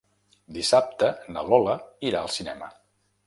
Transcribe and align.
Dissabte 0.55 1.09
na 1.35 1.45
Lola 1.51 1.77
irà 2.13 2.25
al 2.25 2.33
cinema. 2.39 2.73